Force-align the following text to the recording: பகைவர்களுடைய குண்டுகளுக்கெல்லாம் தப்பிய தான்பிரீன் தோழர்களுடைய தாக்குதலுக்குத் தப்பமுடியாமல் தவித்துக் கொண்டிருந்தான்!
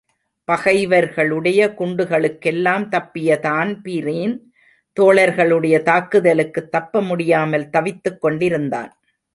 பகைவர்களுடைய 0.47 1.73
குண்டுகளுக்கெல்லாம் 1.77 2.87
தப்பிய 2.87 3.39
தான்பிரீன் 3.39 4.35
தோழர்களுடைய 4.97 5.75
தாக்குதலுக்குத் 5.83 6.71
தப்பமுடியாமல் 6.71 7.69
தவித்துக் 7.69 8.21
கொண்டிருந்தான்! 8.21 8.91